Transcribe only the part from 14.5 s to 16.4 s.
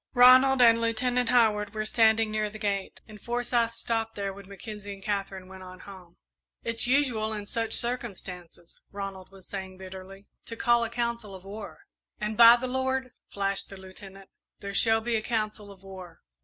"there shall be a council of war!